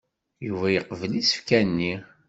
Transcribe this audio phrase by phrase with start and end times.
[0.47, 1.93] Yuba yeqbel isefka-nni.